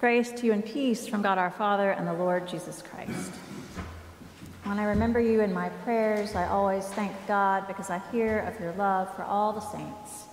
Grace 0.00 0.30
to 0.30 0.46
you 0.46 0.52
and 0.52 0.64
peace 0.64 1.08
from 1.08 1.22
God 1.22 1.38
our 1.38 1.50
Father 1.50 1.90
and 1.90 2.06
the 2.06 2.12
Lord 2.12 2.46
Jesus 2.46 2.82
Christ. 2.82 3.32
When 4.62 4.78
I 4.78 4.84
remember 4.84 5.18
you 5.18 5.40
in 5.40 5.52
my 5.52 5.70
prayers, 5.70 6.36
I 6.36 6.46
always 6.46 6.84
thank 6.84 7.12
God 7.26 7.66
because 7.66 7.90
I 7.90 8.00
hear 8.12 8.38
of 8.40 8.60
your 8.60 8.72
love 8.74 9.12
for 9.16 9.24
all 9.24 9.52
the 9.52 9.60
saints 9.60 10.26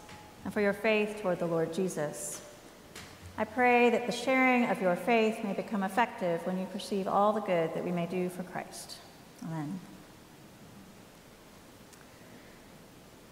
and 0.43 0.53
for 0.53 0.61
your 0.61 0.73
faith 0.73 1.19
toward 1.19 1.39
the 1.39 1.47
Lord 1.47 1.73
Jesus. 1.73 2.41
I 3.39 3.43
pray 3.43 3.89
that 3.89 4.05
the 4.05 4.11
sharing 4.11 4.65
of 4.65 4.79
your 4.81 4.95
faith 4.95 5.43
may 5.43 5.53
become 5.53 5.81
effective 5.81 6.45
when 6.45 6.59
you 6.59 6.67
perceive 6.67 7.07
all 7.07 7.33
the 7.33 7.41
good 7.41 7.73
that 7.73 7.83
we 7.83 7.91
may 7.91 8.05
do 8.05 8.29
for 8.29 8.43
Christ. 8.43 8.97
Amen. 9.45 9.79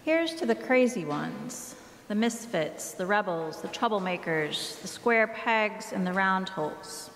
Here's 0.04 0.34
to 0.36 0.47
the 0.47 0.55
crazy 0.55 1.05
ones, 1.05 1.76
the 2.13 2.20
misfits, 2.20 2.91
the 2.91 3.05
rebels, 3.08 3.63
the 3.63 3.67
troublemakers, 3.70 4.80
the 4.84 4.88
square 4.88 5.26
pegs 5.26 5.94
and 5.94 6.05
the 6.05 6.13
round 6.13 6.48
holes, 6.48 7.09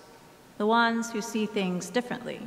the 0.58 0.66
ones 0.66 1.12
who 1.12 1.22
see 1.22 1.46
things 1.46 1.92
differently. 1.92 2.42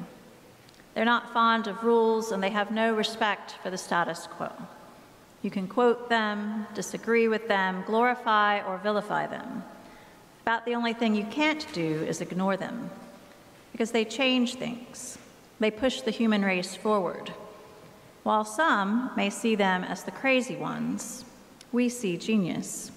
They're 0.92 1.04
not 1.04 1.32
fond 1.32 1.68
of 1.68 1.84
rules 1.84 2.32
and 2.32 2.42
they 2.42 2.50
have 2.50 2.72
no 2.72 2.92
respect 2.92 3.52
for 3.62 3.70
the 3.70 3.78
status 3.78 4.26
quo. 4.26 4.50
You 5.42 5.50
can 5.52 5.68
quote 5.68 6.08
them, 6.08 6.66
disagree 6.74 7.28
with 7.28 7.46
them, 7.46 7.84
glorify 7.86 8.62
or 8.62 8.78
vilify 8.78 9.28
them. 9.28 9.62
About 10.42 10.64
the 10.64 10.74
only 10.74 10.92
thing 10.92 11.14
you 11.14 11.26
can't 11.26 11.72
do 11.72 12.02
is 12.02 12.20
ignore 12.20 12.56
them, 12.56 12.90
because 13.70 13.92
they 13.92 14.04
change 14.04 14.56
things. 14.56 15.18
They 15.60 15.70
push 15.70 16.00
the 16.00 16.10
human 16.10 16.44
race 16.44 16.74
forward. 16.74 17.32
While 18.24 18.44
some 18.44 19.12
may 19.16 19.30
see 19.30 19.54
them 19.54 19.84
as 19.84 20.02
the 20.02 20.10
crazy 20.10 20.56
ones, 20.56 21.24
we 21.72 21.88
see 21.88 22.16
genius. 22.16 22.90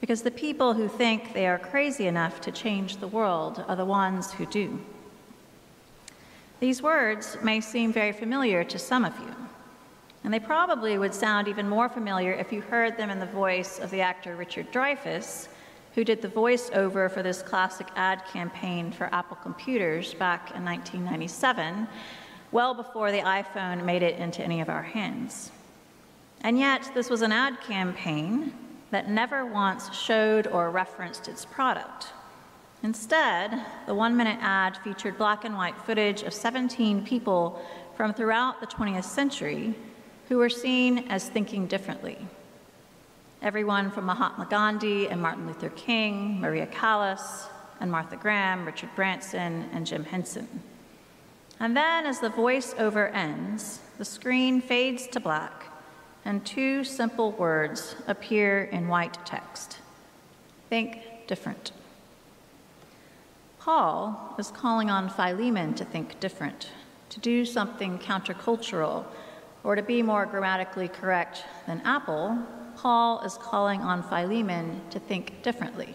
Because 0.00 0.22
the 0.22 0.30
people 0.30 0.74
who 0.74 0.88
think 0.88 1.32
they 1.32 1.46
are 1.46 1.58
crazy 1.58 2.06
enough 2.06 2.40
to 2.42 2.52
change 2.52 2.96
the 2.96 3.08
world 3.08 3.64
are 3.66 3.76
the 3.76 3.84
ones 3.84 4.32
who 4.32 4.46
do. 4.46 4.80
These 6.60 6.82
words 6.82 7.36
may 7.42 7.60
seem 7.60 7.92
very 7.92 8.12
familiar 8.12 8.64
to 8.64 8.78
some 8.78 9.04
of 9.04 9.18
you, 9.18 9.34
and 10.24 10.32
they 10.32 10.40
probably 10.40 10.98
would 10.98 11.14
sound 11.14 11.46
even 11.48 11.68
more 11.68 11.88
familiar 11.88 12.32
if 12.32 12.52
you 12.52 12.60
heard 12.60 12.96
them 12.96 13.10
in 13.10 13.20
the 13.20 13.26
voice 13.26 13.78
of 13.78 13.90
the 13.90 14.00
actor 14.00 14.34
Richard 14.34 14.72
Dreyfuss, 14.72 15.48
who 15.94 16.04
did 16.04 16.22
the 16.22 16.28
voiceover 16.28 17.10
for 17.10 17.22
this 17.22 17.42
classic 17.42 17.88
ad 17.96 18.24
campaign 18.26 18.92
for 18.92 19.12
Apple 19.12 19.36
computers 19.42 20.14
back 20.14 20.52
in 20.54 20.64
1997, 20.64 21.88
well 22.52 22.74
before 22.74 23.10
the 23.10 23.18
iPhone 23.18 23.84
made 23.84 24.02
it 24.02 24.18
into 24.18 24.42
any 24.42 24.60
of 24.60 24.68
our 24.68 24.82
hands. 24.82 25.50
And 26.42 26.58
yet, 26.58 26.90
this 26.94 27.10
was 27.10 27.22
an 27.22 27.32
ad 27.32 27.60
campaign 27.60 28.52
that 28.90 29.10
never 29.10 29.44
once 29.44 29.92
showed 29.94 30.46
or 30.46 30.70
referenced 30.70 31.28
its 31.28 31.44
product. 31.44 32.08
Instead, 32.82 33.60
the 33.86 33.94
one 33.94 34.16
minute 34.16 34.38
ad 34.40 34.76
featured 34.78 35.18
black 35.18 35.44
and 35.44 35.56
white 35.56 35.76
footage 35.82 36.22
of 36.22 36.32
17 36.32 37.04
people 37.04 37.60
from 37.96 38.14
throughout 38.14 38.60
the 38.60 38.66
20th 38.66 39.04
century 39.04 39.74
who 40.28 40.38
were 40.38 40.48
seen 40.48 40.98
as 41.08 41.28
thinking 41.28 41.66
differently. 41.66 42.18
Everyone 43.42 43.90
from 43.90 44.06
Mahatma 44.06 44.46
Gandhi 44.48 45.08
and 45.08 45.20
Martin 45.20 45.46
Luther 45.46 45.70
King, 45.70 46.40
Maria 46.40 46.66
Callas 46.66 47.48
and 47.80 47.90
Martha 47.90 48.16
Graham, 48.16 48.64
Richard 48.64 48.90
Branson, 48.94 49.68
and 49.72 49.86
Jim 49.86 50.04
Henson. 50.04 50.48
And 51.60 51.76
then, 51.76 52.06
as 52.06 52.20
the 52.20 52.30
voiceover 52.30 53.12
ends, 53.14 53.80
the 53.98 54.04
screen 54.04 54.60
fades 54.60 55.08
to 55.08 55.20
black, 55.20 55.67
and 56.28 56.44
two 56.44 56.84
simple 56.84 57.32
words 57.32 57.96
appear 58.06 58.64
in 58.64 58.86
white 58.86 59.16
text 59.24 59.78
Think 60.68 60.98
different. 61.26 61.72
Paul 63.58 64.34
is 64.38 64.50
calling 64.50 64.90
on 64.90 65.08
Philemon 65.08 65.72
to 65.72 65.86
think 65.86 66.20
different, 66.20 66.68
to 67.08 67.20
do 67.20 67.46
something 67.46 67.98
countercultural, 67.98 69.06
or 69.64 69.74
to 69.74 69.82
be 69.82 70.02
more 70.02 70.26
grammatically 70.26 70.88
correct 70.88 71.44
than 71.66 71.80
Apple, 71.80 72.38
Paul 72.76 73.22
is 73.22 73.38
calling 73.38 73.80
on 73.80 74.02
Philemon 74.02 74.82
to 74.90 74.98
think 74.98 75.42
differently. 75.42 75.94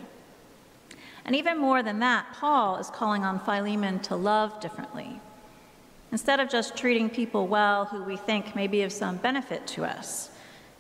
And 1.26 1.36
even 1.36 1.60
more 1.60 1.84
than 1.84 2.00
that, 2.00 2.26
Paul 2.34 2.78
is 2.78 2.90
calling 2.90 3.24
on 3.24 3.40
Philemon 3.40 4.00
to 4.00 4.16
love 4.16 4.60
differently. 4.60 5.20
Instead 6.14 6.40
of 6.40 6.48
just 6.48 6.78
treating 6.78 7.10
people 7.10 7.48
well 7.48 7.86
who 7.86 8.04
we 8.04 8.16
think 8.16 8.56
may 8.56 8.68
be 8.68 8.84
of 8.84 8.92
some 8.92 9.18
benefit 9.18 9.66
to 9.66 9.84
us, 9.84 10.30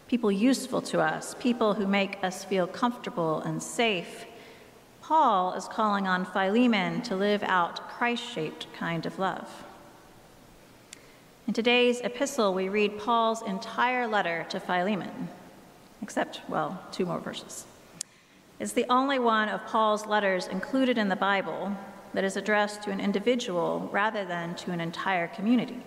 people 0.08 0.32
useful 0.32 0.80
to 0.80 1.02
us, 1.02 1.36
people 1.40 1.74
who 1.74 1.88
make 1.88 2.24
us 2.24 2.44
feel 2.44 2.68
comfortable 2.68 3.42
and 3.42 3.62
safe, 3.62 4.26
Paul 5.02 5.56
is 5.56 5.68
calling 5.68 6.06
on 6.06 6.24
Philemon 6.24 7.02
to 7.02 7.16
live 7.16 7.42
out 7.42 7.90
Christ 7.90 8.24
shaped 8.24 8.72
kind 8.74 9.08
of 9.08 9.18
love. 9.18 9.50
In 11.48 11.54
today's 11.56 12.00
epistle, 12.02 12.54
we 12.54 12.70
read 12.70 13.00
Paul's 13.00 13.42
entire 13.42 14.06
letter 14.06 14.46
to 14.50 14.60
Philemon, 14.60 15.30
except, 16.04 16.42
well, 16.48 16.80
two 16.92 17.08
more 17.08 17.20
verses. 17.20 17.66
It's 18.60 18.74
the 18.74 18.86
only 18.88 19.18
one 19.18 19.50
of 19.50 19.66
Paul's 19.66 20.06
letters 20.06 20.46
included 20.46 21.00
in 21.00 21.10
the 21.10 21.16
Bible 21.16 21.76
that 22.14 22.24
is 22.24 22.38
addressed 22.38 22.84
to 22.84 22.92
an 22.92 23.00
individual 23.00 23.90
rather 23.92 24.26
than 24.26 24.56
to 24.56 24.72
an 24.72 24.80
entire 24.80 25.28
community. 25.28 25.82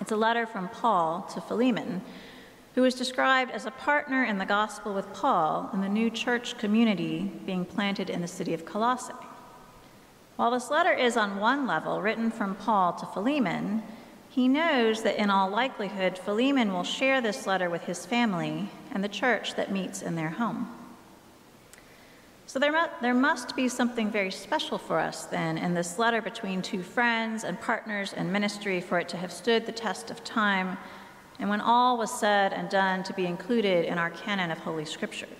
It's 0.00 0.12
a 0.12 0.16
letter 0.16 0.46
from 0.46 0.68
Paul 0.68 1.22
to 1.34 1.40
Philemon, 1.40 2.02
who 2.74 2.84
is 2.84 2.94
described 2.94 3.50
as 3.50 3.66
a 3.66 3.70
partner 3.70 4.24
in 4.24 4.38
the 4.38 4.46
gospel 4.46 4.94
with 4.94 5.12
Paul 5.12 5.70
in 5.72 5.80
the 5.80 5.88
new 5.88 6.10
church 6.10 6.58
community 6.58 7.30
being 7.46 7.64
planted 7.64 8.10
in 8.10 8.20
the 8.20 8.28
city 8.28 8.54
of 8.54 8.64
Colossae. 8.64 9.12
While 10.36 10.50
this 10.50 10.70
letter 10.70 10.92
is 10.92 11.16
on 11.16 11.38
one 11.38 11.66
level 11.66 12.00
written 12.00 12.30
from 12.30 12.54
Paul 12.54 12.94
to 12.94 13.06
Philemon, 13.06 13.82
he 14.28 14.48
knows 14.48 15.02
that 15.02 15.20
in 15.20 15.28
all 15.28 15.50
likelihood 15.50 16.18
Philemon 16.18 16.72
will 16.72 16.84
share 16.84 17.20
this 17.20 17.46
letter 17.46 17.68
with 17.68 17.84
his 17.84 18.06
family 18.06 18.70
and 18.90 19.04
the 19.04 19.08
church 19.08 19.54
that 19.56 19.70
meets 19.70 20.00
in 20.00 20.14
their 20.14 20.30
home. 20.30 20.68
So 22.52 22.58
there, 22.58 22.90
there 23.00 23.14
must 23.14 23.56
be 23.56 23.66
something 23.66 24.10
very 24.10 24.30
special 24.30 24.76
for 24.76 24.98
us 24.98 25.24
then 25.24 25.56
in 25.56 25.72
this 25.72 25.98
letter 25.98 26.20
between 26.20 26.60
two 26.60 26.82
friends 26.82 27.44
and 27.44 27.58
partners 27.58 28.12
in 28.12 28.30
ministry 28.30 28.78
for 28.82 28.98
it 28.98 29.08
to 29.08 29.16
have 29.16 29.32
stood 29.32 29.64
the 29.64 29.72
test 29.72 30.10
of 30.10 30.22
time 30.22 30.76
and 31.38 31.48
when 31.48 31.62
all 31.62 31.96
was 31.96 32.12
said 32.12 32.52
and 32.52 32.68
done 32.68 33.04
to 33.04 33.14
be 33.14 33.24
included 33.24 33.86
in 33.86 33.96
our 33.96 34.10
canon 34.10 34.50
of 34.50 34.58
Holy 34.58 34.84
Scripture. 34.84 35.30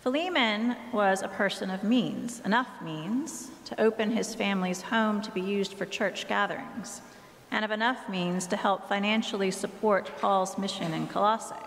Philemon 0.00 0.74
was 0.90 1.20
a 1.20 1.28
person 1.28 1.68
of 1.68 1.84
means, 1.84 2.40
enough 2.46 2.70
means 2.80 3.50
to 3.66 3.78
open 3.78 4.12
his 4.12 4.34
family's 4.34 4.80
home 4.80 5.20
to 5.20 5.30
be 5.32 5.42
used 5.42 5.74
for 5.74 5.84
church 5.84 6.26
gatherings, 6.28 7.02
and 7.50 7.62
of 7.62 7.70
enough 7.70 8.08
means 8.08 8.46
to 8.46 8.56
help 8.56 8.88
financially 8.88 9.50
support 9.50 10.10
Paul's 10.16 10.56
mission 10.56 10.94
in 10.94 11.06
Colossae. 11.06 11.65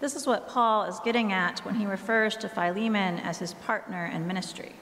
This 0.00 0.16
is 0.16 0.26
what 0.26 0.48
Paul 0.48 0.84
is 0.84 0.98
getting 1.04 1.30
at 1.32 1.60
when 1.60 1.74
he 1.74 1.84
refers 1.84 2.34
to 2.38 2.48
Philemon 2.48 3.18
as 3.18 3.38
his 3.38 3.52
partner 3.54 4.06
in 4.06 4.26
ministry. 4.26 4.72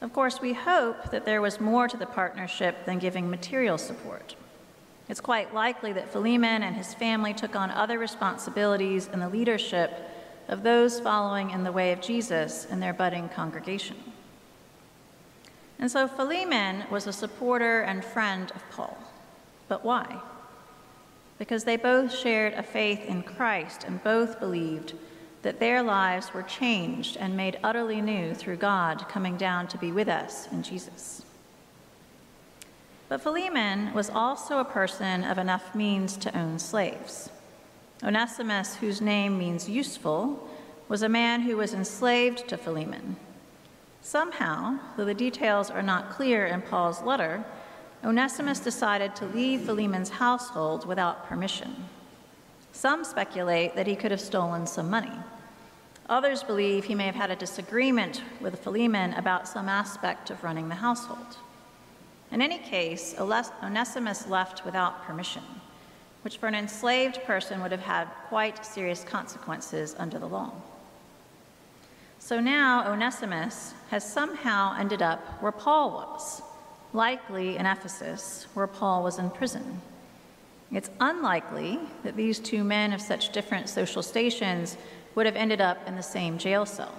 Of 0.00 0.12
course, 0.12 0.40
we 0.40 0.54
hope 0.54 1.10
that 1.10 1.26
there 1.26 1.42
was 1.42 1.60
more 1.60 1.86
to 1.86 1.96
the 1.96 2.06
partnership 2.06 2.86
than 2.86 2.98
giving 2.98 3.30
material 3.30 3.78
support. 3.78 4.34
It's 5.08 5.20
quite 5.20 5.52
likely 5.52 5.92
that 5.92 6.10
Philemon 6.10 6.62
and 6.62 6.74
his 6.74 6.94
family 6.94 7.34
took 7.34 7.54
on 7.54 7.70
other 7.70 7.98
responsibilities 7.98 9.08
in 9.12 9.20
the 9.20 9.28
leadership 9.28 9.92
of 10.48 10.62
those 10.62 10.98
following 10.98 11.50
in 11.50 11.62
the 11.62 11.72
way 11.72 11.92
of 11.92 12.00
Jesus 12.00 12.64
in 12.64 12.80
their 12.80 12.94
budding 12.94 13.28
congregation. 13.28 13.96
And 15.78 15.90
so 15.90 16.08
Philemon 16.08 16.84
was 16.90 17.06
a 17.06 17.12
supporter 17.12 17.80
and 17.82 18.04
friend 18.04 18.50
of 18.54 18.62
Paul. 18.70 18.96
But 19.68 19.84
why? 19.84 20.20
Because 21.42 21.64
they 21.64 21.76
both 21.76 22.16
shared 22.16 22.52
a 22.52 22.62
faith 22.62 23.04
in 23.04 23.20
Christ 23.20 23.82
and 23.82 24.04
both 24.04 24.38
believed 24.38 24.94
that 25.42 25.58
their 25.58 25.82
lives 25.82 26.32
were 26.32 26.44
changed 26.44 27.16
and 27.16 27.36
made 27.36 27.58
utterly 27.64 28.00
new 28.00 28.32
through 28.32 28.58
God 28.58 29.08
coming 29.08 29.36
down 29.36 29.66
to 29.66 29.76
be 29.76 29.90
with 29.90 30.06
us 30.06 30.46
in 30.52 30.62
Jesus. 30.62 31.24
But 33.08 33.22
Philemon 33.22 33.92
was 33.92 34.08
also 34.08 34.60
a 34.60 34.64
person 34.64 35.24
of 35.24 35.36
enough 35.36 35.74
means 35.74 36.16
to 36.18 36.38
own 36.38 36.60
slaves. 36.60 37.28
Onesimus, 38.04 38.76
whose 38.76 39.00
name 39.00 39.36
means 39.36 39.68
useful, 39.68 40.48
was 40.88 41.02
a 41.02 41.08
man 41.08 41.40
who 41.40 41.56
was 41.56 41.74
enslaved 41.74 42.46
to 42.50 42.56
Philemon. 42.56 43.16
Somehow, 44.00 44.78
though 44.96 45.04
the 45.04 45.12
details 45.12 45.72
are 45.72 45.82
not 45.82 46.10
clear 46.10 46.46
in 46.46 46.62
Paul's 46.62 47.02
letter, 47.02 47.44
Onesimus 48.04 48.58
decided 48.58 49.14
to 49.14 49.26
leave 49.26 49.62
Philemon's 49.62 50.10
household 50.10 50.86
without 50.86 51.26
permission. 51.28 51.88
Some 52.72 53.04
speculate 53.04 53.76
that 53.76 53.86
he 53.86 53.94
could 53.94 54.10
have 54.10 54.20
stolen 54.20 54.66
some 54.66 54.90
money. 54.90 55.12
Others 56.08 56.42
believe 56.42 56.84
he 56.84 56.96
may 56.96 57.06
have 57.06 57.14
had 57.14 57.30
a 57.30 57.36
disagreement 57.36 58.22
with 58.40 58.58
Philemon 58.58 59.12
about 59.14 59.46
some 59.46 59.68
aspect 59.68 60.30
of 60.30 60.42
running 60.42 60.68
the 60.68 60.74
household. 60.74 61.36
In 62.32 62.42
any 62.42 62.58
case, 62.58 63.14
Onesimus 63.20 64.26
left 64.26 64.64
without 64.64 65.04
permission, 65.04 65.44
which 66.22 66.38
for 66.38 66.48
an 66.48 66.54
enslaved 66.54 67.22
person 67.24 67.62
would 67.62 67.70
have 67.70 67.82
had 67.82 68.08
quite 68.28 68.66
serious 68.66 69.04
consequences 69.04 69.94
under 69.98 70.18
the 70.18 70.26
law. 70.26 70.50
So 72.18 72.40
now 72.40 72.90
Onesimus 72.90 73.74
has 73.90 74.10
somehow 74.10 74.74
ended 74.78 75.02
up 75.02 75.40
where 75.42 75.52
Paul 75.52 75.92
was, 75.92 76.42
likely 76.92 77.56
in 77.56 77.66
Ephesus, 77.66 78.46
where 78.54 78.66
Paul 78.66 79.02
was 79.02 79.18
in 79.18 79.30
prison. 79.30 79.80
It's 80.72 80.90
unlikely 81.00 81.78
that 82.02 82.16
these 82.16 82.38
two 82.38 82.64
men 82.64 82.92
of 82.92 83.00
such 83.00 83.32
different 83.32 83.68
social 83.68 84.02
stations 84.02 84.76
would 85.14 85.26
have 85.26 85.36
ended 85.36 85.60
up 85.60 85.86
in 85.86 85.96
the 85.96 86.02
same 86.02 86.38
jail 86.38 86.64
cell. 86.64 86.94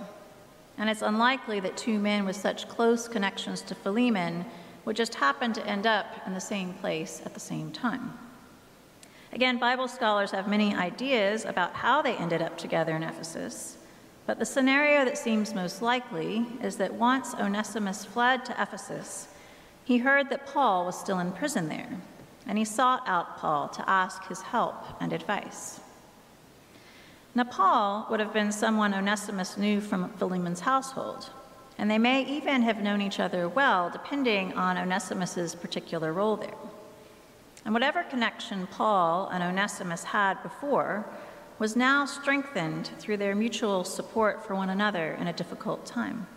And 0.78 0.90
it's 0.90 1.02
unlikely 1.02 1.60
that 1.62 1.78
two 1.78 2.00
men 2.00 2.26
with 2.26 2.36
such 2.36 2.68
close 2.68 3.08
connections 3.08 3.62
to 3.64 3.76
Philemon 3.76 4.46
would 4.86 4.96
just 4.96 5.16
happen 5.16 5.54
to 5.54 5.66
end 5.66 5.88
up 5.88 6.06
in 6.26 6.34
the 6.34 6.42
same 6.42 6.74
place 6.74 7.22
at 7.26 7.34
the 7.34 7.40
same 7.40 7.72
time. 7.72 8.18
Again, 9.32 9.58
Bible 9.58 9.88
scholars 9.88 10.32
have 10.32 10.48
many 10.48 10.76
ideas 10.76 11.46
about 11.46 11.74
how 11.74 12.02
they 12.02 12.16
ended 12.16 12.42
up 12.42 12.58
together 12.58 12.96
in 12.96 13.02
Ephesus, 13.02 13.78
but 14.28 14.38
the 14.38 14.46
scenario 14.46 15.04
that 15.06 15.18
seems 15.18 15.56
most 15.56 15.82
likely 15.82 16.46
is 16.62 16.78
that 16.78 16.94
once 16.94 17.34
Onesimus 17.34 18.06
fled 18.06 18.46
to 18.46 18.62
Ephesus, 18.62 19.28
he 19.84 19.98
heard 19.98 20.30
that 20.30 20.46
Paul 20.46 20.86
was 20.86 21.00
still 21.00 21.20
in 21.20 21.32
prison 21.32 21.68
there, 21.70 21.90
and 22.48 22.58
he 22.58 22.66
sought 22.66 23.04
out 23.08 23.38
Paul 23.38 23.70
to 23.70 23.90
ask 23.90 24.28
his 24.28 24.42
help 24.42 24.76
and 25.02 25.14
advice. 25.14 25.80
Now, 27.36 27.46
Paul 27.46 28.06
would 28.10 28.20
have 28.20 28.34
been 28.34 28.52
someone 28.52 28.94
Onesimus 28.94 29.58
knew 29.58 29.82
from 29.82 30.10
Philemon's 30.14 30.60
household, 30.60 31.30
and 31.78 31.90
they 31.90 31.98
may 31.98 32.24
even 32.26 32.62
have 32.62 32.82
known 32.82 33.02
each 33.02 33.20
other 33.20 33.50
well, 33.50 33.90
depending 33.90 34.54
on 34.54 34.78
Onesimus's 34.78 35.56
particular 35.56 36.14
role 36.14 36.38
there. 36.38 36.54
And 37.66 37.74
whatever 37.74 38.04
connection 38.04 38.68
Paul 38.68 39.30
and 39.30 39.42
Onesimus 39.42 40.04
had 40.04 40.44
before 40.44 41.06
was 41.60 41.76
now 41.76 42.06
strengthened 42.06 42.92
through 43.00 43.18
their 43.18 43.36
mutual 43.36 43.84
support 43.84 44.46
for 44.46 44.56
one 44.56 44.70
another 44.70 45.14
in 45.14 45.28
a 45.28 45.34
difficult 45.34 45.86
time. 45.86 46.28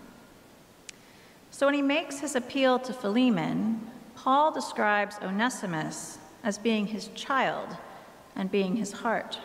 So 1.56 1.64
when 1.66 1.74
he 1.74 1.80
makes 1.80 2.20
his 2.20 2.36
appeal 2.36 2.78
to 2.80 2.92
Philemon, 2.92 3.80
Paul 4.14 4.52
describes 4.52 5.16
Onesimus 5.22 6.18
as 6.44 6.58
being 6.58 6.86
his 6.86 7.08
child 7.14 7.78
and 8.36 8.50
being 8.50 8.76
his 8.76 8.92
heart. 8.92 9.38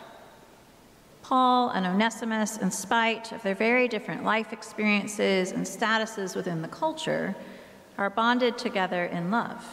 Paul 1.22 1.70
and 1.70 1.86
Onesimus, 1.86 2.58
in 2.58 2.70
spite 2.70 3.32
of 3.32 3.42
their 3.42 3.54
very 3.54 3.88
different 3.88 4.24
life 4.24 4.52
experiences 4.52 5.52
and 5.52 5.64
statuses 5.64 6.36
within 6.36 6.60
the 6.60 6.68
culture, 6.68 7.34
are 7.96 8.10
bonded 8.10 8.58
together 8.58 9.06
in 9.06 9.30
love, 9.30 9.64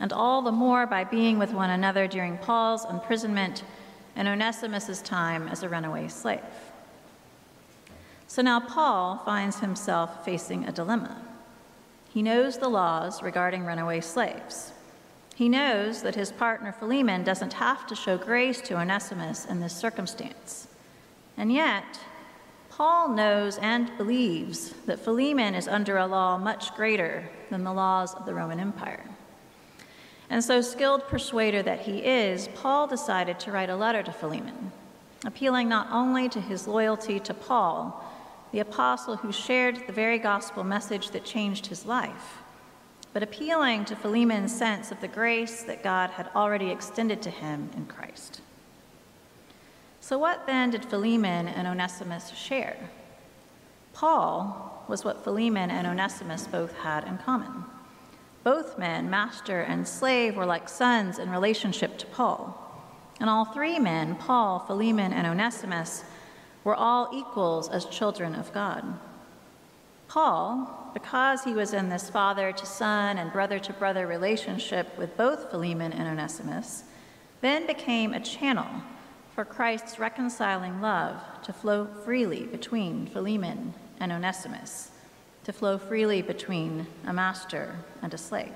and 0.00 0.12
all 0.12 0.42
the 0.42 0.50
more 0.50 0.84
by 0.84 1.04
being 1.04 1.38
with 1.38 1.52
one 1.52 1.70
another 1.70 2.08
during 2.08 2.38
Paul's 2.38 2.84
imprisonment 2.86 3.62
and 4.16 4.26
Onesimus's 4.26 5.00
time 5.00 5.46
as 5.46 5.62
a 5.62 5.68
runaway 5.68 6.08
slave. 6.08 6.40
So 8.26 8.42
now 8.42 8.58
Paul 8.58 9.22
finds 9.24 9.60
himself 9.60 10.24
facing 10.24 10.64
a 10.64 10.72
dilemma. 10.72 11.28
He 12.12 12.20
knows 12.20 12.58
the 12.58 12.68
laws 12.68 13.22
regarding 13.22 13.64
runaway 13.64 14.02
slaves. 14.02 14.72
He 15.34 15.48
knows 15.48 16.02
that 16.02 16.14
his 16.14 16.30
partner 16.30 16.70
Philemon 16.70 17.24
doesn't 17.24 17.54
have 17.54 17.86
to 17.86 17.94
show 17.94 18.18
grace 18.18 18.60
to 18.62 18.78
Onesimus 18.78 19.46
in 19.46 19.60
this 19.60 19.74
circumstance. 19.74 20.68
And 21.38 21.50
yet, 21.50 22.00
Paul 22.68 23.08
knows 23.08 23.56
and 23.58 23.96
believes 23.96 24.74
that 24.84 25.00
Philemon 25.00 25.54
is 25.54 25.66
under 25.66 25.96
a 25.96 26.06
law 26.06 26.36
much 26.36 26.74
greater 26.74 27.30
than 27.48 27.64
the 27.64 27.72
laws 27.72 28.12
of 28.14 28.26
the 28.26 28.34
Roman 28.34 28.60
Empire. 28.60 29.04
And 30.28 30.44
so, 30.44 30.60
skilled 30.60 31.08
persuader 31.08 31.62
that 31.62 31.80
he 31.80 31.98
is, 31.98 32.48
Paul 32.54 32.86
decided 32.86 33.40
to 33.40 33.52
write 33.52 33.70
a 33.70 33.76
letter 33.76 34.02
to 34.02 34.12
Philemon, 34.12 34.70
appealing 35.24 35.68
not 35.68 35.88
only 35.90 36.28
to 36.28 36.40
his 36.42 36.68
loyalty 36.68 37.18
to 37.20 37.32
Paul, 37.32 38.04
the 38.52 38.60
apostle 38.60 39.16
who 39.16 39.32
shared 39.32 39.86
the 39.86 39.92
very 39.92 40.18
gospel 40.18 40.62
message 40.62 41.10
that 41.10 41.24
changed 41.24 41.66
his 41.66 41.86
life, 41.86 42.38
but 43.12 43.22
appealing 43.22 43.84
to 43.86 43.96
Philemon's 43.96 44.54
sense 44.54 44.92
of 44.92 45.00
the 45.00 45.08
grace 45.08 45.62
that 45.62 45.82
God 45.82 46.10
had 46.10 46.30
already 46.34 46.70
extended 46.70 47.22
to 47.22 47.30
him 47.30 47.70
in 47.74 47.86
Christ. 47.86 48.42
So, 50.00 50.18
what 50.18 50.46
then 50.46 50.70
did 50.70 50.84
Philemon 50.84 51.48
and 51.48 51.66
Onesimus 51.66 52.30
share? 52.30 52.76
Paul 53.92 54.84
was 54.88 55.04
what 55.04 55.24
Philemon 55.24 55.70
and 55.70 55.86
Onesimus 55.86 56.46
both 56.46 56.74
had 56.74 57.04
in 57.04 57.18
common. 57.18 57.64
Both 58.44 58.78
men, 58.78 59.08
master 59.08 59.60
and 59.60 59.86
slave, 59.86 60.36
were 60.36 60.46
like 60.46 60.68
sons 60.68 61.18
in 61.18 61.30
relationship 61.30 61.98
to 61.98 62.06
Paul. 62.06 62.58
And 63.20 63.30
all 63.30 63.44
three 63.44 63.78
men, 63.78 64.16
Paul, 64.16 64.58
Philemon, 64.58 65.12
and 65.12 65.26
Onesimus, 65.26 66.04
were 66.64 66.74
all 66.74 67.10
equals 67.12 67.68
as 67.68 67.84
children 67.86 68.34
of 68.34 68.52
God. 68.52 68.98
Paul, 70.08 70.90
because 70.92 71.42
he 71.44 71.54
was 71.54 71.72
in 71.72 71.88
this 71.88 72.10
father 72.10 72.52
to 72.52 72.66
son 72.66 73.18
and 73.18 73.32
brother 73.32 73.58
to 73.58 73.72
brother 73.72 74.06
relationship 74.06 74.96
with 74.98 75.16
both 75.16 75.50
Philemon 75.50 75.92
and 75.92 76.06
Onesimus, 76.06 76.84
then 77.40 77.66
became 77.66 78.12
a 78.12 78.20
channel 78.20 78.66
for 79.34 79.44
Christ's 79.44 79.98
reconciling 79.98 80.80
love 80.80 81.16
to 81.44 81.52
flow 81.52 81.86
freely 82.04 82.42
between 82.42 83.06
Philemon 83.06 83.72
and 83.98 84.12
Onesimus, 84.12 84.90
to 85.44 85.52
flow 85.52 85.78
freely 85.78 86.20
between 86.20 86.86
a 87.06 87.12
master 87.12 87.76
and 88.02 88.12
a 88.12 88.18
slave. 88.18 88.52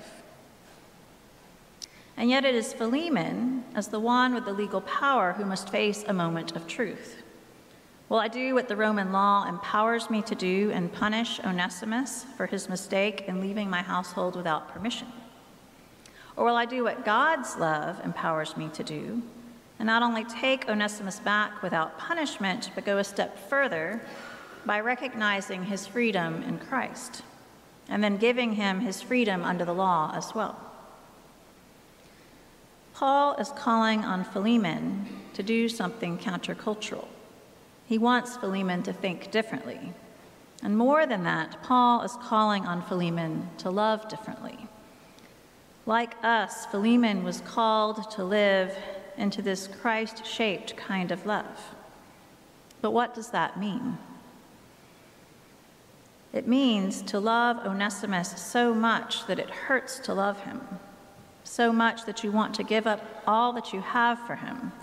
And 2.15 2.29
yet 2.29 2.45
it 2.45 2.55
is 2.55 2.73
Philemon, 2.73 3.63
as 3.75 3.87
the 3.87 3.99
one 3.99 4.33
with 4.33 4.45
the 4.45 4.53
legal 4.53 4.81
power, 4.81 5.33
who 5.33 5.45
must 5.45 5.69
face 5.69 6.03
a 6.07 6.13
moment 6.13 6.55
of 6.55 6.67
truth. 6.67 7.23
Will 8.09 8.19
I 8.19 8.29
do 8.29 8.53
what 8.53 8.69
the 8.69 8.75
Roman 8.77 9.11
law 9.11 9.45
empowers 9.49 10.09
me 10.09 10.21
to 10.21 10.35
do 10.35 10.71
and 10.73 10.93
punish 10.93 11.41
Onesimus 11.41 12.25
for 12.37 12.45
his 12.45 12.69
mistake 12.69 13.25
in 13.27 13.41
leaving 13.41 13.69
my 13.69 13.81
household 13.81 14.37
without 14.37 14.69
permission? 14.69 15.09
Or 16.37 16.45
will 16.45 16.55
I 16.55 16.63
do 16.63 16.85
what 16.85 17.03
God's 17.03 17.57
love 17.57 17.99
empowers 18.05 18.55
me 18.55 18.69
to 18.69 18.83
do 18.83 19.21
and 19.77 19.85
not 19.85 20.03
only 20.03 20.23
take 20.23 20.69
Onesimus 20.69 21.19
back 21.19 21.61
without 21.61 21.99
punishment, 21.99 22.71
but 22.75 22.85
go 22.85 22.97
a 22.97 23.03
step 23.03 23.37
further 23.49 24.01
by 24.65 24.79
recognizing 24.79 25.65
his 25.65 25.85
freedom 25.85 26.43
in 26.43 26.59
Christ 26.59 27.23
and 27.89 28.01
then 28.01 28.15
giving 28.15 28.53
him 28.53 28.79
his 28.79 29.01
freedom 29.01 29.43
under 29.43 29.65
the 29.65 29.73
law 29.73 30.13
as 30.15 30.33
well? 30.33 30.57
Paul 32.93 33.35
is 33.35 33.49
calling 33.49 34.05
on 34.05 34.23
Philemon 34.23 35.07
to 35.33 35.43
do 35.43 35.67
something 35.67 36.17
countercultural. 36.17 37.07
He 37.87 37.97
wants 37.97 38.35
Philemon 38.35 38.83
to 38.83 38.91
think 38.91 39.31
differently. 39.31 39.93
And 40.61 40.77
more 40.77 41.05
than 41.05 41.23
that, 41.23 41.63
Paul 41.63 42.01
is 42.01 42.17
calling 42.21 42.65
on 42.65 42.81
Philemon 42.81 43.49
to 43.59 43.69
love 43.69 44.09
differently. 44.09 44.67
Like 45.85 46.21
us, 46.21 46.65
Philemon 46.65 47.23
was 47.23 47.39
called 47.41 48.11
to 48.11 48.23
live 48.25 48.77
into 49.17 49.41
this 49.41 49.67
Christ 49.67 50.25
shaped 50.25 50.75
kind 50.75 51.11
of 51.11 51.25
love. 51.25 51.75
But 52.81 52.91
what 52.91 53.13
does 53.13 53.29
that 53.29 53.57
mean? 53.57 53.97
It 56.33 56.45
means 56.45 57.01
to 57.03 57.19
love 57.19 57.65
Onesimus 57.65 58.33
so 58.41 58.73
much 58.73 59.25
that 59.27 59.39
it 59.39 59.49
hurts 59.49 59.97
to 59.99 60.13
love 60.13 60.41
him, 60.41 60.61
so 61.45 61.71
much 61.71 62.05
that 62.05 62.21
you 62.21 62.33
want 62.33 62.53
to 62.55 62.63
give 62.63 62.85
up 62.85 63.23
all 63.25 63.53
that 63.53 63.71
you 63.71 63.79
have 63.79 64.19
for 64.27 64.35
him 64.35 64.73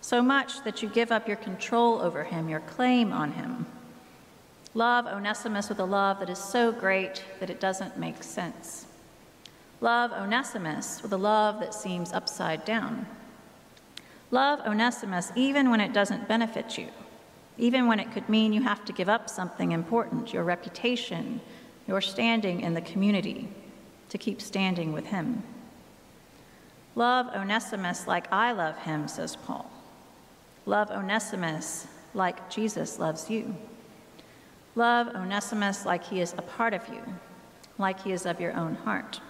so 0.00 0.22
much 0.22 0.64
that 0.64 0.82
you 0.82 0.88
give 0.88 1.12
up 1.12 1.28
your 1.28 1.36
control 1.36 2.00
over 2.00 2.24
him, 2.24 2.48
your 2.48 2.60
claim 2.60 3.12
on 3.12 3.32
him. 3.32 3.66
Love 4.74 5.06
Onesimus 5.06 5.68
with 5.68 5.80
a 5.80 5.84
love 5.84 6.20
that 6.20 6.30
is 6.30 6.38
so 6.38 6.70
great 6.70 7.24
that 7.40 7.50
it 7.50 7.60
doesn't 7.60 7.98
make 7.98 8.22
sense. 8.22 8.86
Love 9.80 10.12
Onesimus 10.12 11.02
with 11.02 11.12
a 11.12 11.16
love 11.16 11.58
that 11.60 11.74
seems 11.74 12.12
upside 12.12 12.64
down. 12.64 13.06
Love 14.30 14.60
Onesimus 14.60 15.32
even 15.34 15.70
when 15.70 15.80
it 15.80 15.92
doesn't 15.92 16.28
benefit 16.28 16.78
you, 16.78 16.88
even 17.58 17.86
when 17.88 17.98
it 17.98 18.12
could 18.12 18.28
mean 18.28 18.52
you 18.52 18.62
have 18.62 18.84
to 18.84 18.92
give 18.92 19.08
up 19.08 19.28
something 19.28 19.72
important, 19.72 20.32
your 20.32 20.44
reputation, 20.44 21.40
your 21.88 22.00
standing 22.00 22.60
in 22.60 22.74
the 22.74 22.80
community, 22.80 23.48
to 24.08 24.18
keep 24.18 24.40
standing 24.40 24.92
with 24.92 25.06
him. 25.06 25.42
Love 26.94 27.26
Onesimus 27.34 28.06
like 28.06 28.32
I 28.32 28.52
love 28.52 28.78
him, 28.78 29.08
says 29.08 29.34
Paul. 29.34 29.70
Love 30.66 30.90
Onesimus 30.90 31.86
like 32.14 32.50
Jesus 32.50 32.98
loves 32.98 33.30
you. 33.30 33.54
Love 34.74 35.08
Onesimus 35.08 35.84
like 35.84 36.04
he 36.04 36.20
is 36.20 36.34
a 36.36 36.42
part 36.42 36.74
of 36.74 36.86
you, 36.88 37.02
like 37.78 38.02
he 38.02 38.12
is 38.12 38.26
of 38.26 38.40
your 38.40 38.54
own 38.54 38.74
heart. 38.76 39.20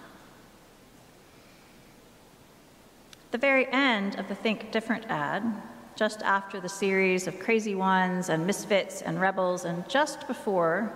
The 3.31 3.37
very 3.37 3.65
end 3.71 4.19
of 4.19 4.27
the 4.27 4.35
Think 4.35 4.71
Different 4.71 5.05
ad, 5.07 5.43
just 5.95 6.21
after 6.21 6.59
the 6.59 6.69
series 6.69 7.27
of 7.27 7.39
crazy 7.39 7.75
ones 7.75 8.29
and 8.29 8.45
misfits 8.45 9.01
and 9.01 9.21
rebels, 9.21 9.65
and 9.65 9.87
just 9.87 10.27
before 10.27 10.91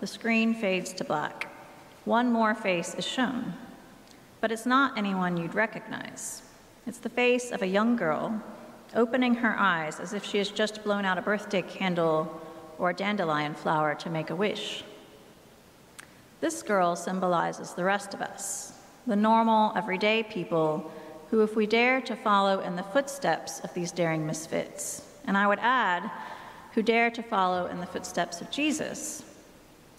the 0.00 0.06
screen 0.06 0.54
fades 0.54 0.92
to 0.94 1.04
black, 1.04 1.48
one 2.04 2.32
more 2.32 2.54
face 2.54 2.94
is 2.94 3.06
shown. 3.06 3.54
But 4.40 4.52
it's 4.52 4.66
not 4.66 4.96
anyone 4.96 5.36
you'd 5.36 5.54
recognize. 5.54 6.42
It's 6.86 6.98
the 6.98 7.10
face 7.10 7.50
of 7.50 7.62
a 7.62 7.66
young 7.66 7.96
girl 7.96 8.40
opening 8.94 9.34
her 9.34 9.56
eyes 9.58 10.00
as 10.00 10.12
if 10.12 10.24
she 10.24 10.38
has 10.38 10.50
just 10.50 10.82
blown 10.84 11.04
out 11.04 11.18
a 11.18 11.22
birthday 11.22 11.62
candle 11.62 12.40
or 12.78 12.90
a 12.90 12.94
dandelion 12.94 13.54
flower 13.54 13.94
to 13.94 14.10
make 14.10 14.30
a 14.30 14.36
wish. 14.36 14.84
This 16.40 16.62
girl 16.62 16.96
symbolizes 16.96 17.74
the 17.74 17.84
rest 17.84 18.14
of 18.14 18.22
us, 18.22 18.72
the 19.06 19.16
normal, 19.16 19.72
everyday 19.76 20.22
people 20.22 20.90
who, 21.30 21.42
if 21.42 21.54
we 21.54 21.66
dare 21.66 22.00
to 22.00 22.16
follow 22.16 22.60
in 22.60 22.76
the 22.76 22.82
footsteps 22.82 23.60
of 23.60 23.72
these 23.74 23.92
daring 23.92 24.26
misfits, 24.26 25.02
and 25.26 25.36
I 25.36 25.46
would 25.46 25.58
add, 25.60 26.10
who 26.72 26.82
dare 26.82 27.10
to 27.10 27.22
follow 27.22 27.66
in 27.66 27.80
the 27.80 27.86
footsteps 27.86 28.40
of 28.40 28.50
Jesus, 28.50 29.22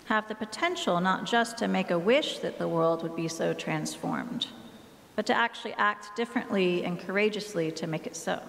have 0.06 0.28
the 0.28 0.36
potential 0.36 1.00
not 1.00 1.26
just 1.26 1.58
to 1.60 1.68
make 1.68 1.92
a 1.92 2.00
wish 2.00 2.40
that 2.40 2.58
the 2.58 2.68
world 2.68 3.04
would 3.04 3.16
be 3.16 3.28
so 3.28 3.54
transformed, 3.54 4.48
but 5.16 5.26
to 5.28 5.34
actually 5.34 5.74
act 5.74 6.16
differently 6.18 6.84
and 6.84 7.00
courageously 7.00 7.72
to 7.72 7.88
make 7.88 8.08
it 8.08 8.16
so. 8.16 8.42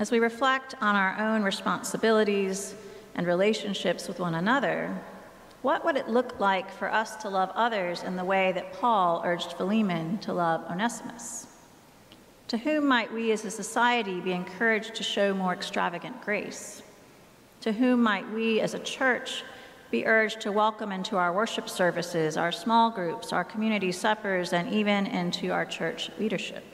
As 0.00 0.10
we 0.10 0.18
reflect 0.18 0.74
on 0.80 0.96
our 0.96 1.14
own 1.18 1.42
responsibilities 1.42 2.74
and 3.16 3.26
relationships 3.26 4.08
with 4.08 4.18
one 4.18 4.36
another, 4.36 4.98
what 5.60 5.84
would 5.84 5.98
it 5.98 6.08
look 6.08 6.40
like 6.40 6.70
for 6.70 6.90
us 6.90 7.16
to 7.16 7.28
love 7.28 7.50
others 7.54 8.02
in 8.02 8.16
the 8.16 8.24
way 8.24 8.50
that 8.52 8.72
Paul 8.72 9.20
urged 9.26 9.52
Philemon 9.58 10.16
to 10.20 10.32
love 10.32 10.64
Onesimus? 10.70 11.48
To 12.48 12.56
whom 12.56 12.86
might 12.86 13.12
we 13.12 13.30
as 13.30 13.44
a 13.44 13.50
society 13.50 14.20
be 14.20 14.32
encouraged 14.32 14.94
to 14.94 15.02
show 15.02 15.34
more 15.34 15.52
extravagant 15.52 16.22
grace? 16.22 16.80
To 17.60 17.70
whom 17.70 18.02
might 18.02 18.26
we 18.32 18.62
as 18.62 18.72
a 18.72 18.78
church 18.78 19.44
be 19.90 20.06
urged 20.06 20.40
to 20.40 20.50
welcome 20.50 20.92
into 20.92 21.18
our 21.18 21.34
worship 21.34 21.68
services, 21.68 22.38
our 22.38 22.52
small 22.52 22.90
groups, 22.90 23.34
our 23.34 23.44
community 23.44 23.92
suppers, 23.92 24.54
and 24.54 24.72
even 24.72 25.04
into 25.04 25.50
our 25.50 25.66
church 25.66 26.10
leadership? 26.18 26.64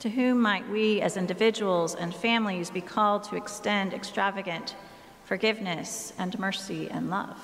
To 0.00 0.10
whom 0.10 0.40
might 0.40 0.68
we 0.68 1.00
as 1.00 1.16
individuals 1.16 1.94
and 1.94 2.14
families 2.14 2.70
be 2.70 2.80
called 2.80 3.24
to 3.24 3.36
extend 3.36 3.92
extravagant 3.92 4.76
forgiveness 5.24 6.12
and 6.18 6.38
mercy 6.38 6.88
and 6.88 7.10
love? 7.10 7.36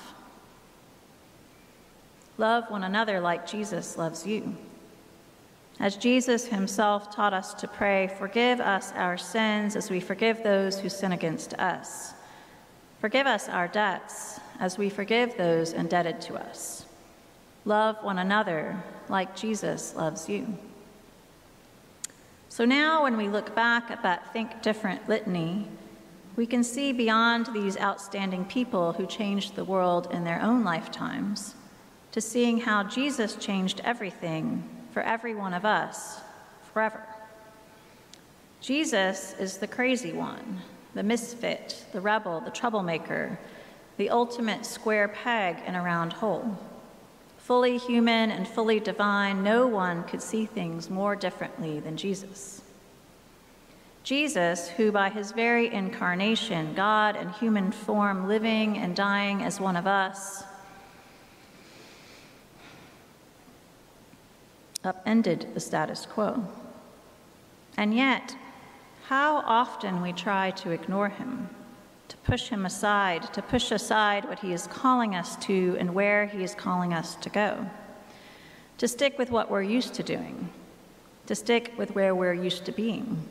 Love 2.37 2.69
one 2.69 2.83
another 2.83 3.19
like 3.19 3.47
Jesus 3.47 3.97
loves 3.97 4.25
you. 4.25 4.55
As 5.79 5.97
Jesus 5.97 6.47
himself 6.47 7.13
taught 7.13 7.33
us 7.33 7.53
to 7.55 7.67
pray, 7.67 8.09
forgive 8.17 8.61
us 8.61 8.93
our 8.95 9.17
sins 9.17 9.75
as 9.75 9.89
we 9.89 9.99
forgive 9.99 10.41
those 10.41 10.79
who 10.79 10.87
sin 10.87 11.11
against 11.11 11.53
us. 11.55 12.13
Forgive 13.01 13.27
us 13.27 13.49
our 13.49 13.67
debts 13.67 14.39
as 14.59 14.77
we 14.77 14.89
forgive 14.89 15.35
those 15.35 15.73
indebted 15.73 16.21
to 16.21 16.35
us. 16.35 16.85
Love 17.65 17.97
one 18.01 18.19
another 18.19 18.81
like 19.09 19.35
Jesus 19.35 19.95
loves 19.95 20.29
you. 20.29 20.57
So 22.55 22.63
now, 22.63 23.03
when 23.03 23.17
we 23.17 23.27
look 23.27 23.53
back 23.53 23.91
at 23.91 24.01
that 24.03 24.31
Think 24.31 24.61
Different 24.61 25.09
litany, 25.09 25.67
we 26.37 26.45
can 26.45 26.63
see 26.63 26.93
beyond 26.93 27.47
these 27.47 27.77
outstanding 27.77 28.45
people 28.45 28.93
who 28.93 29.05
changed 29.05 29.55
the 29.55 29.65
world 29.65 30.07
in 30.09 30.23
their 30.23 30.41
own 30.41 30.63
lifetimes 30.63 31.55
to 32.13 32.21
seeing 32.21 32.61
how 32.61 32.83
Jesus 32.83 33.35
changed 33.35 33.81
everything 33.83 34.63
for 34.93 35.01
every 35.01 35.35
one 35.35 35.53
of 35.53 35.65
us 35.65 36.21
forever. 36.71 37.03
Jesus 38.61 39.35
is 39.37 39.57
the 39.57 39.67
crazy 39.67 40.13
one, 40.13 40.61
the 40.93 41.03
misfit, 41.03 41.83
the 41.91 41.99
rebel, 41.99 42.39
the 42.39 42.51
troublemaker, 42.51 43.37
the 43.97 44.09
ultimate 44.09 44.65
square 44.65 45.09
peg 45.09 45.57
in 45.67 45.75
a 45.75 45.83
round 45.83 46.13
hole. 46.13 46.57
Fully 47.45 47.77
human 47.77 48.31
and 48.31 48.47
fully 48.47 48.79
divine, 48.79 49.43
no 49.43 49.67
one 49.67 50.03
could 50.05 50.23
see 50.23 50.47
things 50.47 50.89
more 50.89 51.15
differently 51.15 51.79
than 51.79 51.95
Jesus. 51.95 52.63
Jesus, 54.01 54.67
who 54.69 54.91
by 54.91 55.09
his 55.09 55.31
very 55.31 55.71
incarnation, 55.71 56.73
God 56.73 57.15
in 57.15 57.29
human 57.29 57.71
form, 57.71 58.27
living 58.27 58.79
and 58.79 58.95
dying 58.95 59.43
as 59.43 59.59
one 59.59 59.77
of 59.77 59.85
us, 59.85 60.43
upended 64.83 65.53
the 65.53 65.59
status 65.59 66.07
quo. 66.07 66.47
And 67.77 67.93
yet, 67.93 68.35
how 69.03 69.43
often 69.45 70.01
we 70.01 70.13
try 70.13 70.49
to 70.49 70.71
ignore 70.71 71.09
him, 71.09 71.49
push 72.25 72.49
him 72.49 72.65
aside, 72.65 73.31
to 73.33 73.41
push 73.41 73.71
aside 73.71 74.25
what 74.25 74.39
he 74.39 74.51
is 74.51 74.67
calling 74.67 75.15
us 75.15 75.35
to 75.37 75.77
and 75.79 75.93
where 75.93 76.25
he 76.25 76.43
is 76.43 76.55
calling 76.55 76.93
us 76.93 77.15
to 77.15 77.29
go, 77.29 77.69
to 78.79 78.87
stick 78.87 79.17
with 79.17 79.29
what 79.29 79.49
we're 79.49 79.61
used 79.61 79.93
to 79.93 80.03
doing, 80.03 80.49
to 81.27 81.35
stick 81.35 81.71
with 81.77 81.93
where 81.93 82.15
we're 82.15 82.33
used 82.33 82.65
to 82.65 82.71
being, 82.71 83.23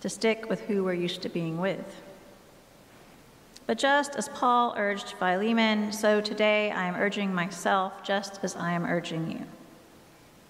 to 0.00 0.08
stick 0.08 0.48
with 0.48 0.62
who 0.62 0.82
we're 0.82 0.94
used 0.94 1.22
to 1.22 1.28
being 1.28 1.58
with. 1.58 2.02
But 3.66 3.78
just 3.78 4.14
as 4.16 4.28
Paul 4.30 4.74
urged 4.76 5.14
Philemon, 5.18 5.92
so 5.92 6.20
today 6.20 6.70
I 6.70 6.86
am 6.86 6.94
urging 6.94 7.34
myself 7.34 8.02
just 8.02 8.40
as 8.42 8.56
I 8.56 8.72
am 8.72 8.86
urging 8.86 9.30
you. 9.30 9.44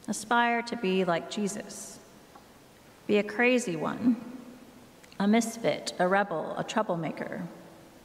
Aspire 0.07 0.63
to 0.63 0.77
be 0.77 1.05
like 1.05 1.31
Jesus. 1.31 1.99
Be 3.07 3.19
a 3.19 3.23
crazy 3.23 3.75
one, 3.75 4.36
a 5.19 5.27
misfit, 5.27 5.93
a 5.99 6.07
rebel, 6.07 6.55
a 6.59 6.65
troublemaker. 6.65 7.43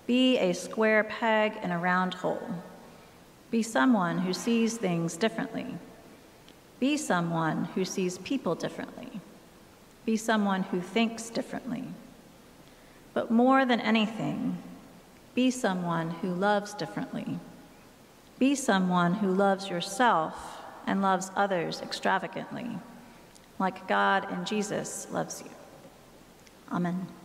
Be 0.07 0.37
a 0.37 0.53
square 0.53 1.03
peg 1.03 1.57
in 1.61 1.71
a 1.71 1.79
round 1.79 2.13
hole. 2.13 2.49
Be 3.49 3.61
someone 3.61 4.19
who 4.19 4.33
sees 4.33 4.77
things 4.77 5.17
differently. 5.17 5.75
Be 6.79 6.97
someone 6.97 7.65
who 7.75 7.85
sees 7.85 8.17
people 8.19 8.55
differently. 8.55 9.21
Be 10.05 10.17
someone 10.17 10.63
who 10.63 10.81
thinks 10.81 11.29
differently. 11.29 11.83
But 13.13 13.29
more 13.29 13.65
than 13.65 13.81
anything, 13.81 14.57
be 15.35 15.51
someone 15.51 16.11
who 16.11 16.33
loves 16.33 16.73
differently. 16.73 17.39
Be 18.39 18.55
someone 18.55 19.13
who 19.13 19.31
loves 19.31 19.69
yourself 19.69 20.61
and 20.87 21.01
loves 21.01 21.29
others 21.35 21.81
extravagantly, 21.81 22.79
like 23.59 23.87
God 23.87 24.27
and 24.31 24.47
Jesus 24.47 25.07
loves 25.11 25.43
you. 25.45 25.60
Amen. 26.71 27.20